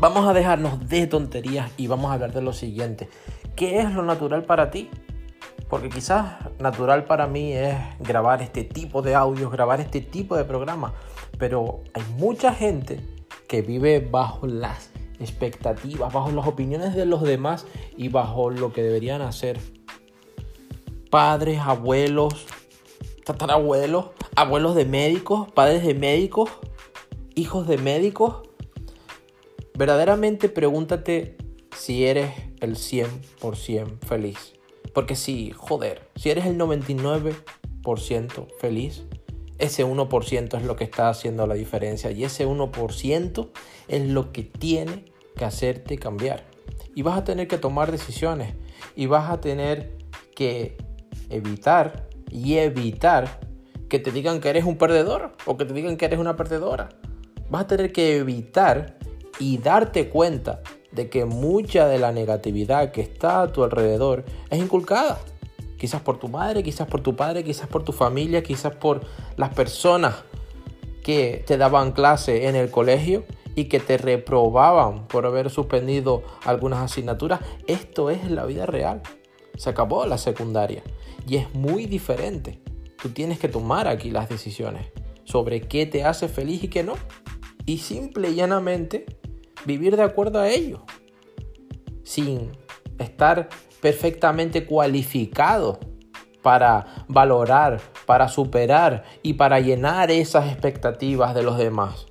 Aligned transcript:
Vamos 0.00 0.26
a 0.26 0.32
dejarnos 0.32 0.88
de 0.88 1.06
tonterías 1.06 1.70
y 1.76 1.86
vamos 1.86 2.10
a 2.10 2.14
hablar 2.14 2.32
de 2.32 2.40
lo 2.40 2.54
siguiente. 2.54 3.10
¿Qué 3.54 3.80
es 3.80 3.92
lo 3.92 4.02
natural 4.02 4.44
para 4.44 4.70
ti? 4.70 4.88
Porque 5.68 5.90
quizás 5.90 6.36
natural 6.58 7.04
para 7.04 7.26
mí 7.26 7.52
es 7.52 7.76
grabar 7.98 8.40
este 8.40 8.64
tipo 8.64 9.02
de 9.02 9.14
audios, 9.14 9.52
grabar 9.52 9.78
este 9.78 10.00
tipo 10.00 10.38
de 10.38 10.46
programas. 10.46 10.94
Pero 11.38 11.82
hay 11.92 12.02
mucha 12.16 12.54
gente 12.54 12.98
que 13.46 13.60
vive 13.60 14.00
bajo 14.00 14.46
las 14.46 14.88
expectativas, 15.18 16.10
bajo 16.10 16.30
las 16.30 16.46
opiniones 16.46 16.94
de 16.94 17.04
los 17.04 17.20
demás 17.20 17.66
y 17.94 18.08
bajo 18.08 18.48
lo 18.48 18.72
que 18.72 18.82
deberían 18.82 19.20
hacer. 19.20 19.60
Padres, 21.10 21.60
abuelos, 21.60 22.46
tatarabuelos, 23.26 24.06
abuelos 24.34 24.74
de 24.74 24.86
médicos, 24.86 25.52
padres 25.52 25.84
de 25.84 25.92
médicos, 25.92 26.48
hijos 27.34 27.68
de 27.68 27.76
médicos. 27.76 28.48
Verdaderamente 29.80 30.50
pregúntate 30.50 31.38
si 31.74 32.04
eres 32.04 32.34
el 32.60 32.76
100% 32.76 33.98
feliz. 34.06 34.52
Porque 34.92 35.16
si, 35.16 35.52
joder, 35.52 36.02
si 36.16 36.28
eres 36.28 36.44
el 36.44 36.58
99% 36.58 38.46
feliz, 38.60 39.04
ese 39.56 39.86
1% 39.86 40.58
es 40.58 40.64
lo 40.64 40.76
que 40.76 40.84
está 40.84 41.08
haciendo 41.08 41.46
la 41.46 41.54
diferencia 41.54 42.10
y 42.10 42.24
ese 42.24 42.46
1% 42.46 43.48
es 43.88 44.06
lo 44.06 44.32
que 44.32 44.42
tiene 44.42 45.06
que 45.34 45.46
hacerte 45.46 45.96
cambiar. 45.96 46.44
Y 46.94 47.00
vas 47.00 47.16
a 47.16 47.24
tener 47.24 47.48
que 47.48 47.56
tomar 47.56 47.90
decisiones 47.90 48.52
y 48.96 49.06
vas 49.06 49.30
a 49.30 49.40
tener 49.40 49.96
que 50.36 50.76
evitar 51.30 52.06
y 52.30 52.58
evitar 52.58 53.40
que 53.88 53.98
te 53.98 54.12
digan 54.12 54.40
que 54.40 54.50
eres 54.50 54.66
un 54.66 54.76
perdedor 54.76 55.32
o 55.46 55.56
que 55.56 55.64
te 55.64 55.72
digan 55.72 55.96
que 55.96 56.04
eres 56.04 56.18
una 56.18 56.36
perdedora. 56.36 56.90
Vas 57.48 57.62
a 57.62 57.66
tener 57.66 57.92
que 57.92 58.18
evitar 58.18 58.98
y 59.40 59.58
darte 59.58 60.08
cuenta 60.08 60.62
de 60.92 61.08
que 61.08 61.24
mucha 61.24 61.88
de 61.88 61.98
la 61.98 62.12
negatividad 62.12 62.92
que 62.92 63.00
está 63.00 63.42
a 63.42 63.52
tu 63.52 63.64
alrededor 63.64 64.24
es 64.50 64.58
inculcada. 64.60 65.18
Quizás 65.78 66.02
por 66.02 66.18
tu 66.18 66.28
madre, 66.28 66.62
quizás 66.62 66.86
por 66.86 67.00
tu 67.00 67.16
padre, 67.16 67.42
quizás 67.42 67.66
por 67.66 67.82
tu 67.82 67.92
familia, 67.92 68.42
quizás 68.42 68.74
por 68.76 69.00
las 69.36 69.54
personas 69.54 70.14
que 71.02 71.42
te 71.46 71.56
daban 71.56 71.92
clase 71.92 72.48
en 72.48 72.54
el 72.54 72.70
colegio 72.70 73.24
y 73.54 73.64
que 73.64 73.80
te 73.80 73.96
reprobaban 73.96 75.08
por 75.08 75.24
haber 75.24 75.48
suspendido 75.48 76.22
algunas 76.44 76.80
asignaturas. 76.80 77.40
Esto 77.66 78.10
es 78.10 78.30
la 78.30 78.44
vida 78.44 78.66
real. 78.66 79.02
Se 79.56 79.70
acabó 79.70 80.04
la 80.06 80.18
secundaria 80.18 80.82
y 81.26 81.36
es 81.36 81.54
muy 81.54 81.86
diferente. 81.86 82.60
Tú 83.00 83.08
tienes 83.08 83.38
que 83.38 83.48
tomar 83.48 83.88
aquí 83.88 84.10
las 84.10 84.28
decisiones 84.28 84.86
sobre 85.24 85.62
qué 85.62 85.86
te 85.86 86.04
hace 86.04 86.28
feliz 86.28 86.62
y 86.64 86.68
qué 86.68 86.82
no. 86.82 86.94
Y 87.64 87.78
simple 87.78 88.30
y 88.30 88.34
llanamente 88.34 89.06
vivir 89.64 89.96
de 89.96 90.02
acuerdo 90.02 90.40
a 90.40 90.48
ello, 90.48 90.84
sin 92.02 92.52
estar 92.98 93.48
perfectamente 93.80 94.66
cualificado 94.66 95.78
para 96.42 97.04
valorar, 97.08 97.80
para 98.06 98.28
superar 98.28 99.04
y 99.22 99.34
para 99.34 99.60
llenar 99.60 100.10
esas 100.10 100.50
expectativas 100.50 101.34
de 101.34 101.42
los 101.42 101.58
demás, 101.58 102.06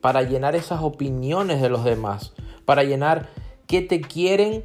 para 0.00 0.22
llenar 0.22 0.54
esas 0.56 0.82
opiniones 0.82 1.60
de 1.60 1.68
los 1.68 1.84
demás, 1.84 2.34
para 2.64 2.84
llenar 2.84 3.28
qué 3.66 3.82
te 3.82 4.00
quieren 4.00 4.64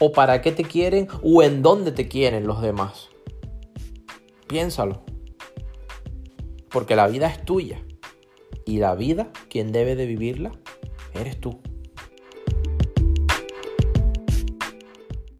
o 0.00 0.12
para 0.12 0.42
qué 0.42 0.52
te 0.52 0.64
quieren 0.64 1.08
o 1.22 1.42
en 1.42 1.62
dónde 1.62 1.92
te 1.92 2.08
quieren 2.08 2.46
los 2.46 2.60
demás. 2.60 3.08
Piénsalo, 4.46 5.02
porque 6.70 6.96
la 6.96 7.08
vida 7.08 7.26
es 7.26 7.44
tuya 7.44 7.80
y 8.64 8.78
la 8.78 8.94
vida, 8.94 9.28
quien 9.48 9.72
debe 9.72 9.96
de 9.96 10.06
vivirla, 10.06 10.52
eres 11.18 11.40
tú. 11.40 11.60